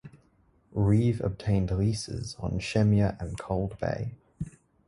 Reeve 0.73 1.21
obtained 1.23 1.69
leases 1.69 2.35
on 2.39 2.53
Shemya 2.57 3.21
and 3.21 3.37
Cold 3.37 3.77
Bay. 3.77 4.15